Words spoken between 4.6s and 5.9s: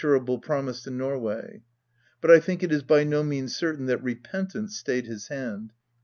stayed his hand.